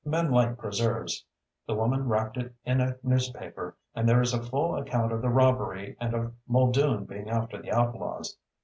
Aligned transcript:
Men 0.03 0.31
like 0.31 0.57
preserves. 0.57 1.23
The 1.67 1.75
woman 1.75 2.07
wrapped 2.07 2.35
it 2.35 2.55
in 2.65 2.81
a 2.81 2.95
newspaper, 3.03 3.77
and 3.93 4.09
there 4.09 4.19
is 4.19 4.33
a 4.33 4.41
full 4.41 4.75
account 4.75 5.11
of 5.11 5.21
the 5.21 5.29
robbery 5.29 5.95
and 5.99 6.15
of 6.15 6.33
Muldoon 6.47 7.05
being 7.05 7.29
after 7.29 7.61
the 7.61 7.71
outlaws. 7.71 8.35